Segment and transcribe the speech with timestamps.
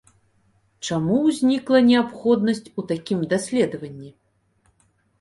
[0.89, 4.15] Чаму ўзнікла неабходнасць у такім даследаванні?